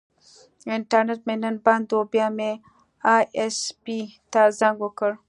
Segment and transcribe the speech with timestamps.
[0.75, 2.51] انټرنیټ مې نن بند و، بیا مې
[3.13, 3.99] ائ ایس پي
[4.31, 5.11] ته زنګ وکړ.